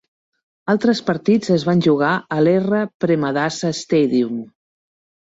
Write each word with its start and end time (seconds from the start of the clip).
Altres 0.73 1.01
partits 1.09 1.51
es 1.55 1.65
van 1.67 1.83
jugar 1.87 2.13
al 2.35 2.49
R. 2.53 2.79
Premadasa 3.05 3.71
Stadium. 3.81 4.41